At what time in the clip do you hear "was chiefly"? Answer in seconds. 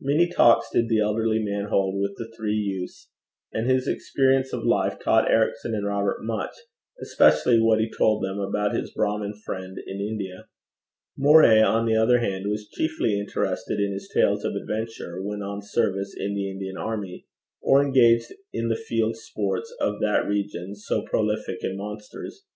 12.48-13.20